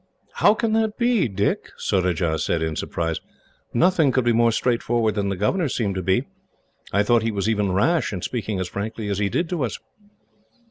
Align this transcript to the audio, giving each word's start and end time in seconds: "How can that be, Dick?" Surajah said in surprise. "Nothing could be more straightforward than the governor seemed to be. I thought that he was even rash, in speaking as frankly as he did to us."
"How 0.37 0.55
can 0.55 0.73
that 0.73 0.97
be, 0.97 1.27
Dick?" 1.27 1.69
Surajah 1.77 2.39
said 2.39 2.63
in 2.63 2.75
surprise. 2.75 3.21
"Nothing 3.71 4.11
could 4.11 4.25
be 4.25 4.33
more 4.33 4.51
straightforward 4.51 5.13
than 5.13 5.29
the 5.29 5.35
governor 5.35 5.69
seemed 5.69 5.93
to 5.93 6.01
be. 6.01 6.23
I 6.91 7.03
thought 7.03 7.19
that 7.19 7.25
he 7.25 7.31
was 7.31 7.47
even 7.47 7.71
rash, 7.71 8.11
in 8.11 8.23
speaking 8.23 8.59
as 8.59 8.67
frankly 8.69 9.09
as 9.09 9.19
he 9.19 9.29
did 9.29 9.47
to 9.49 9.63
us." 9.63 9.77